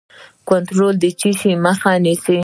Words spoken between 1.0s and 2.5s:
د څه شي مخه نیسي؟